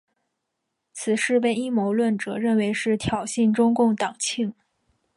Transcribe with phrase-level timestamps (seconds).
[0.93, 4.51] 此事被阴谋论者认为是挑衅中共党庆。